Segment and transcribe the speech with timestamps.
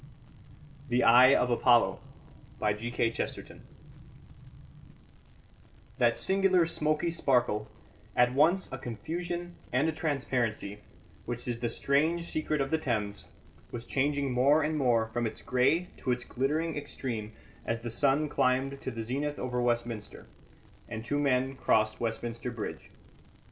[0.89, 1.99] The Eye of Apollo
[2.59, 2.79] That
[6.15, 7.67] singular smoky sparkle,
[8.15, 10.79] at once a confusion and a transparency,
[11.25, 13.25] which is the strange secret of the Thames,
[13.71, 17.33] was changing more and more from its grey to its glittering extreme
[17.63, 20.25] as the sun climbed to the zenith over Westminster,
[20.89, 22.89] and two men crossed Westminster Bridge.